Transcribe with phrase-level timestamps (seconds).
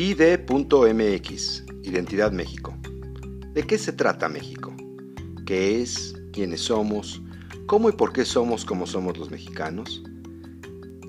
[0.00, 2.72] ID.mx, Identidad México.
[3.52, 4.72] ¿De qué se trata México?
[5.44, 6.14] ¿Qué es?
[6.32, 7.20] ¿Quiénes somos?
[7.66, 10.04] ¿Cómo y por qué somos como somos los mexicanos?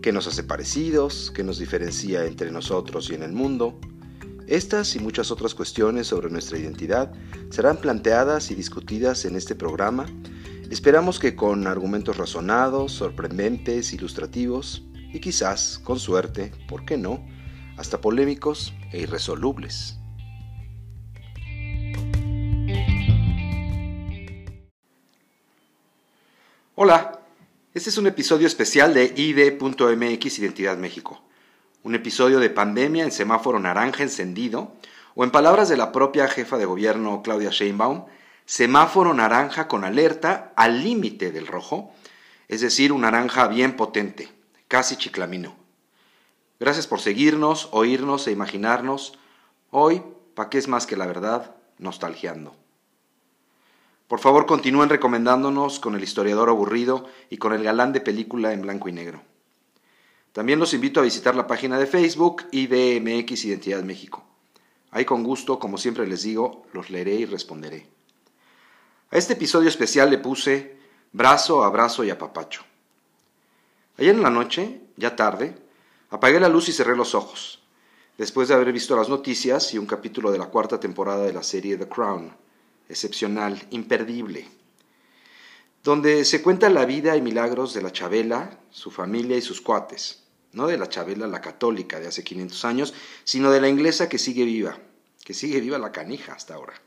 [0.00, 1.30] ¿Qué nos hace parecidos?
[1.36, 3.78] ¿Qué nos diferencia entre nosotros y en el mundo?
[4.46, 7.12] Estas y muchas otras cuestiones sobre nuestra identidad
[7.50, 10.06] serán planteadas y discutidas en este programa.
[10.70, 17.22] Esperamos que con argumentos razonados, sorprendentes, ilustrativos y quizás, con suerte, ¿por qué no?,
[17.78, 19.98] hasta polémicos e irresolubles.
[26.74, 27.20] Hola,
[27.74, 31.22] este es un episodio especial de ID.mx Identidad México,
[31.82, 34.72] un episodio de pandemia en semáforo naranja encendido,
[35.14, 38.04] o en palabras de la propia jefa de gobierno Claudia Sheinbaum,
[38.44, 41.92] semáforo naranja con alerta al límite del rojo,
[42.48, 44.28] es decir, un naranja bien potente,
[44.68, 45.67] casi chiclamino.
[46.60, 49.16] Gracias por seguirnos, oírnos e imaginarnos.
[49.70, 50.02] Hoy,
[50.34, 51.54] ¿pa' qué es más que la verdad?
[51.78, 52.56] Nostalgiando.
[54.08, 58.62] Por favor, continúen recomendándonos con el historiador aburrido y con el galán de película en
[58.62, 59.22] blanco y negro.
[60.32, 64.24] También los invito a visitar la página de Facebook IDMX Identidad México.
[64.90, 67.86] Ahí con gusto, como siempre les digo, los leeré y responderé.
[69.10, 70.76] A este episodio especial le puse
[71.12, 72.62] brazo, abrazo y apapacho.
[73.96, 75.54] Ayer en la noche, ya tarde,
[76.10, 77.60] Apagué la luz y cerré los ojos,
[78.16, 81.42] después de haber visto las noticias y un capítulo de la cuarta temporada de la
[81.42, 82.34] serie The Crown,
[82.88, 84.48] excepcional, imperdible,
[85.84, 90.22] donde se cuenta la vida y milagros de la Chabela, su familia y sus cuates,
[90.52, 92.94] no de la Chabela la católica de hace 500 años,
[93.24, 94.78] sino de la inglesa que sigue viva,
[95.24, 96.80] que sigue viva la canija hasta ahora.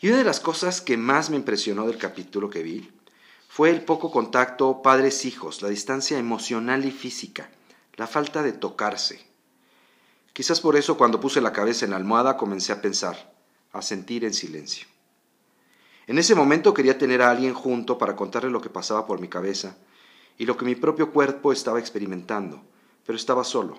[0.00, 2.90] Y una de las cosas que más me impresionó del capítulo que vi
[3.46, 7.50] fue el poco contacto padres-hijos, la distancia emocional y física
[7.96, 9.24] la falta de tocarse.
[10.32, 13.32] Quizás por eso cuando puse la cabeza en la almohada comencé a pensar,
[13.72, 14.86] a sentir en silencio.
[16.06, 19.28] En ese momento quería tener a alguien junto para contarle lo que pasaba por mi
[19.28, 19.76] cabeza
[20.36, 22.62] y lo que mi propio cuerpo estaba experimentando,
[23.06, 23.78] pero estaba solo.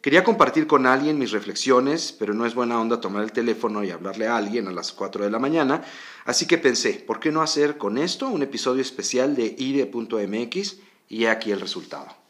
[0.00, 3.90] Quería compartir con alguien mis reflexiones, pero no es buena onda tomar el teléfono y
[3.90, 5.84] hablarle a alguien a las 4 de la mañana,
[6.24, 11.26] así que pensé, ¿por qué no hacer con esto un episodio especial de IDE.mx y
[11.26, 12.21] aquí el resultado?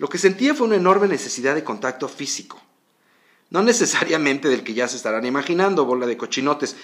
[0.00, 2.58] Lo que sentía fue una enorme necesidad de contacto físico.
[3.50, 6.74] No necesariamente del que ya se estarán imaginando, bola de cochinotes,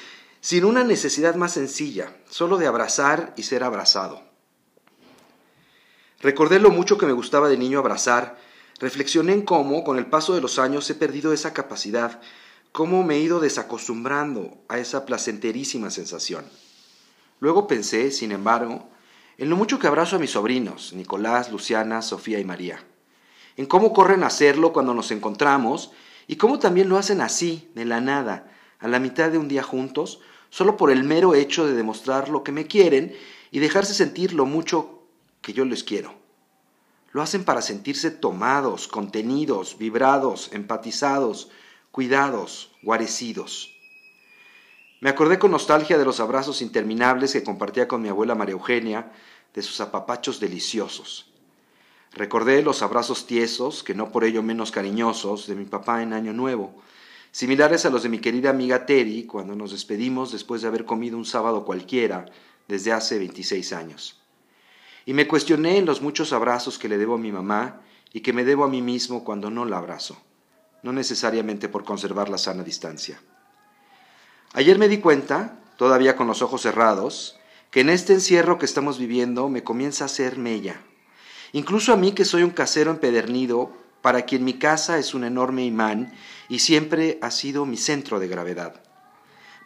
[0.43, 4.23] sino una necesidad más sencilla, solo de abrazar y ser abrazado.
[6.21, 8.39] Recordé lo mucho que me gustaba de niño abrazar,
[8.81, 12.21] reflexioné en cómo, con el paso de los años, he perdido esa capacidad,
[12.71, 16.45] cómo me he ido desacostumbrando a esa placenterísima sensación.
[17.41, 18.91] Luego pensé, sin embargo,
[19.39, 22.85] en lo mucho que abrazo a mis sobrinos, Nicolás, Luciana, Sofía y María
[23.57, 25.93] en cómo corren a hacerlo cuando nos encontramos
[26.27, 29.63] y cómo también lo hacen así, de la nada, a la mitad de un día
[29.63, 33.15] juntos, solo por el mero hecho de demostrar lo que me quieren
[33.51, 35.03] y dejarse sentir lo mucho
[35.41, 36.15] que yo les quiero.
[37.13, 41.51] Lo hacen para sentirse tomados, contenidos, vibrados, empatizados,
[41.91, 43.73] cuidados, guarecidos.
[45.01, 49.13] Me acordé con nostalgia de los abrazos interminables que compartía con mi abuela María Eugenia,
[49.55, 51.33] de sus apapachos deliciosos.
[52.13, 56.33] Recordé los abrazos tiesos, que no por ello menos cariñosos, de mi papá en Año
[56.33, 56.75] Nuevo,
[57.31, 61.19] similares a los de mi querida amiga Terry cuando nos despedimos después de haber comido
[61.19, 62.27] un sábado cualquiera
[62.69, 64.21] desde hace 26 años.
[65.05, 68.33] Y me cuestioné en los muchos abrazos que le debo a mi mamá y que
[68.33, 70.17] me debo a mí mismo cuando no la abrazo,
[70.83, 73.21] no necesariamente por conservar la sana distancia.
[74.53, 77.39] Ayer me di cuenta, todavía con los ojos cerrados,
[77.71, 80.81] que en este encierro que estamos viviendo me comienza a hacer mella,
[81.57, 83.73] Incluso a mí que soy un casero empedernido,
[84.03, 86.13] para quien mi casa es un enorme imán
[86.51, 88.83] y siempre ha sido mi centro de gravedad.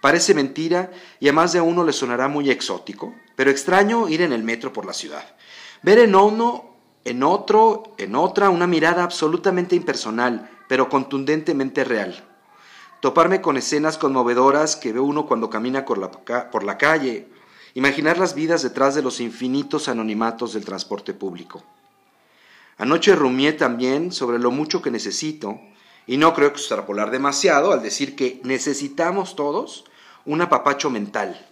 [0.00, 4.32] Parece mentira y a más de uno le sonará muy exótico, pero extraño ir en
[4.32, 5.34] el metro por la ciudad.
[5.82, 12.24] Ver en uno, en otro, en otra, una mirada absolutamente impersonal, pero contundentemente real.
[13.00, 16.12] Toparme con escenas conmovedoras que ve uno cuando camina por la,
[16.52, 17.26] por la calle,
[17.74, 21.64] imaginar las vidas detrás de los infinitos anonimatos del transporte público.
[22.80, 25.60] Anoche rumié también sobre lo mucho que necesito,
[26.06, 29.84] y no creo que extrapolar demasiado al decir que necesitamos todos
[30.24, 31.46] un apapacho mental.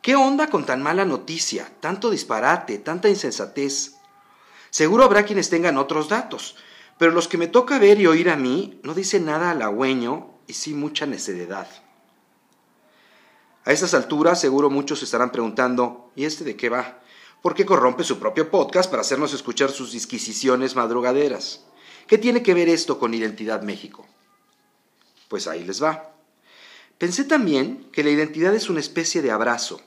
[0.00, 3.96] ¿Qué onda con tan mala noticia, tanto disparate, tanta insensatez?
[4.70, 6.56] Seguro habrá quienes tengan otros datos,
[6.96, 10.54] pero los que me toca ver y oír a mí no dicen nada halagüeño y
[10.54, 11.68] sí mucha necedad.
[13.66, 17.00] A estas alturas seguro muchos estarán preguntando, ¿y este de qué va?
[17.42, 21.64] ¿Por qué corrompe su propio podcast para hacernos escuchar sus disquisiciones madrugaderas?
[22.06, 24.06] ¿Qué tiene que ver esto con Identidad México?
[25.28, 26.12] Pues ahí les va.
[26.98, 29.80] Pensé también que la identidad es una especie de abrazo,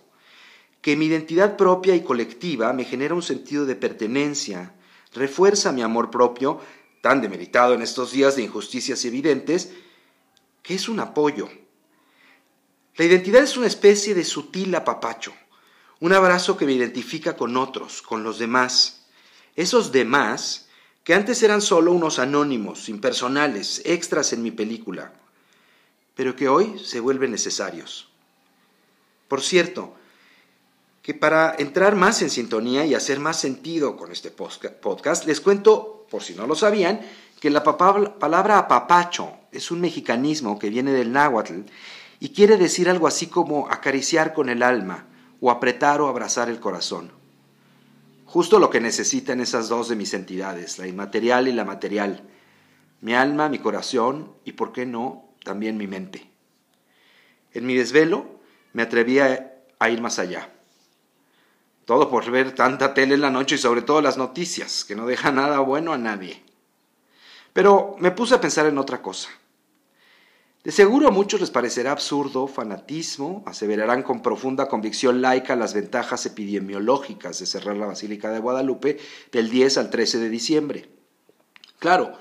[0.81, 4.73] que mi identidad propia y colectiva me genera un sentido de pertenencia,
[5.13, 6.59] refuerza mi amor propio,
[7.01, 9.73] tan demeritado en estos días de injusticias evidentes,
[10.63, 11.49] que es un apoyo.
[12.95, 15.33] La identidad es una especie de sutil apapacho,
[16.03, 19.05] un abrazo que me identifica con otros, con los demás.
[19.55, 20.67] Esos demás,
[21.05, 25.13] que antes eran solo unos anónimos, impersonales, extras en mi película,
[26.13, 28.09] pero que hoy se vuelven necesarios.
[29.29, 29.95] Por cierto,
[31.01, 36.06] que para entrar más en sintonía y hacer más sentido con este podcast, les cuento,
[36.11, 36.99] por si no lo sabían,
[37.39, 41.61] que la palabra apapacho es un mexicanismo que viene del náhuatl
[42.19, 45.07] y quiere decir algo así como acariciar con el alma
[45.44, 47.12] o apretar o abrazar el corazón.
[48.25, 52.24] Justo lo que necesitan esas dos de mis entidades, la inmaterial y la material,
[53.01, 56.31] mi alma, mi corazón y, por qué no, también mi mente.
[57.51, 58.25] En mi desvelo
[58.72, 59.60] me atreví a,
[59.90, 60.50] ir más allá.
[61.84, 65.06] Todo por ver tanta tele en la noche y sobre todo las noticias, que no
[65.06, 66.42] deja nada bueno a nadie.
[67.51, 69.28] Pero me puse a pensar en otra cosa.
[70.63, 76.25] De seguro a muchos les parecerá absurdo, fanatismo, aseverarán con profunda convicción laica las ventajas
[76.25, 78.98] epidemiológicas de cerrar la Basílica de Guadalupe
[79.33, 80.89] del 10 al 13 de diciembre.
[81.80, 82.13] Claro,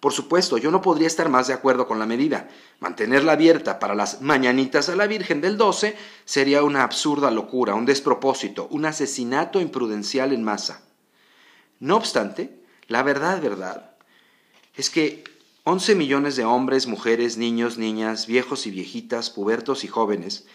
[0.00, 2.48] por supuesto, yo no podría estar más de acuerdo con la medida.
[2.78, 5.94] Mantenerla abierta para las mañanitas a la Virgen del 12
[6.24, 10.80] sería una absurda locura, un despropósito, un asesinato imprudencial en masa.
[11.80, 13.90] No obstante, la verdad, verdad,
[14.74, 15.22] es que
[15.72, 20.48] 11 millones de hombres, mujeres, niños, niñas, viejos y viejitas, pubertos y jóvenes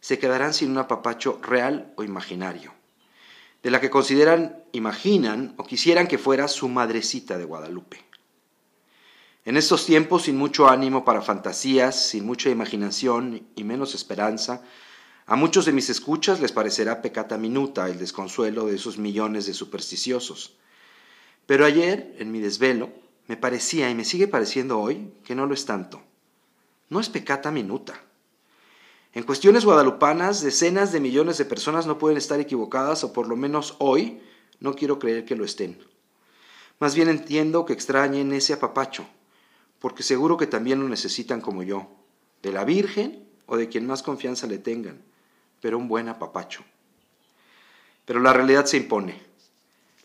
[0.00, 2.74] se quedarán sin un apapacho real o imaginario,
[3.62, 8.04] de la que consideran, imaginan o quisieran que fuera su madrecita de Guadalupe.
[9.46, 14.60] En estos tiempos sin mucho ánimo para fantasías, sin mucha imaginación y menos esperanza,
[15.24, 19.54] a muchos de mis escuchas les parecerá pecata minuta el desconsuelo de esos millones de
[19.54, 20.58] supersticiosos.
[21.46, 25.54] Pero ayer, en mi desvelo, me parecía y me sigue pareciendo hoy que no lo
[25.54, 26.02] es tanto.
[26.88, 28.00] No es pecata minuta.
[29.12, 33.36] En cuestiones guadalupanas, decenas de millones de personas no pueden estar equivocadas o por lo
[33.36, 34.20] menos hoy
[34.60, 35.78] no quiero creer que lo estén.
[36.80, 39.06] Más bien entiendo que extrañen ese apapacho,
[39.78, 41.88] porque seguro que también lo necesitan como yo,
[42.42, 45.02] de la Virgen o de quien más confianza le tengan,
[45.60, 46.62] pero un buen apapacho.
[48.04, 49.20] Pero la realidad se impone.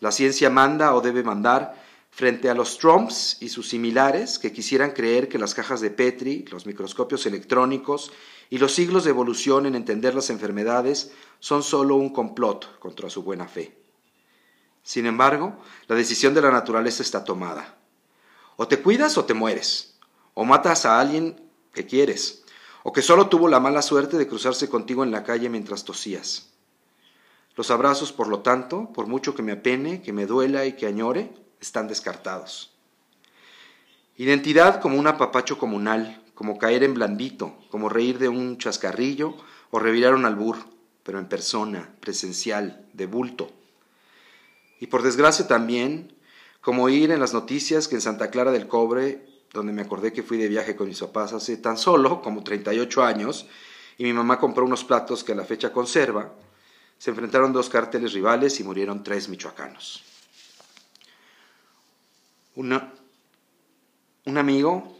[0.00, 1.83] La ciencia manda o debe mandar
[2.14, 6.44] frente a los Trumps y sus similares que quisieran creer que las cajas de Petri,
[6.52, 8.12] los microscopios electrónicos
[8.50, 13.24] y los siglos de evolución en entender las enfermedades son solo un complot contra su
[13.24, 13.76] buena fe.
[14.84, 15.58] Sin embargo,
[15.88, 17.78] la decisión de la naturaleza está tomada.
[18.56, 19.98] O te cuidas o te mueres.
[20.34, 22.44] O matas a alguien que quieres.
[22.84, 26.52] O que solo tuvo la mala suerte de cruzarse contigo en la calle mientras tosías.
[27.56, 30.86] Los abrazos, por lo tanto, por mucho que me apene, que me duela y que
[30.86, 32.70] añore, están descartados.
[34.16, 39.34] Identidad como un apapacho comunal, como caer en blandito, como reír de un chascarrillo
[39.70, 40.58] o revirar un albur,
[41.02, 43.50] pero en persona, presencial, de bulto.
[44.78, 46.14] Y por desgracia también
[46.60, 50.22] como ir en las noticias que en Santa Clara del Cobre, donde me acordé que
[50.22, 53.46] fui de viaje con mis papás hace tan solo como 38 años,
[53.96, 56.32] y mi mamá compró unos platos que a la fecha conserva,
[56.98, 60.13] se enfrentaron dos cárteles rivales y murieron tres michoacanos.
[62.56, 64.96] Un amigo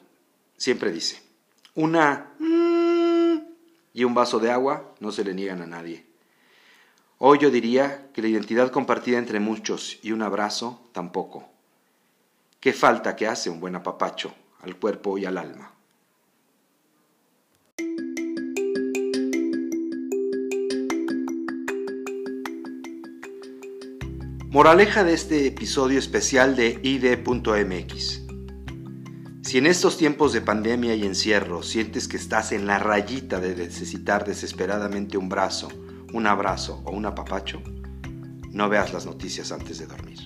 [0.56, 1.22] siempre dice,
[1.74, 3.38] una mm,
[3.92, 6.04] y un vaso de agua no se le niegan a nadie.
[7.18, 11.48] Hoy yo diría que la identidad compartida entre muchos y un abrazo tampoco.
[12.60, 15.73] ¿Qué falta que hace un buen apapacho al cuerpo y al alma?
[24.54, 28.22] Moraleja de este episodio especial de ID.mx.
[29.42, 33.56] Si en estos tiempos de pandemia y encierro sientes que estás en la rayita de
[33.56, 35.70] necesitar desesperadamente un brazo,
[36.12, 37.60] un abrazo o un apapacho,
[38.52, 40.20] no veas las noticias antes de dormir.